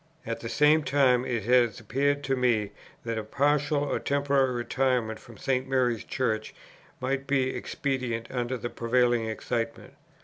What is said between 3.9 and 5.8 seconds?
temporary retirement from St.